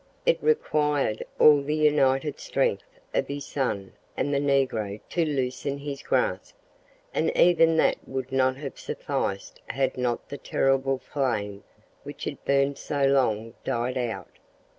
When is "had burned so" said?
12.23-13.03